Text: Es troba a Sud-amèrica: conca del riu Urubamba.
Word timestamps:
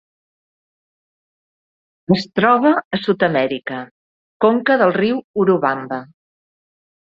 Es 2.15 2.25
troba 2.39 2.71
a 2.99 3.01
Sud-amèrica: 3.03 3.83
conca 4.49 4.81
del 4.85 4.97
riu 4.99 5.23
Urubamba. 5.45 6.05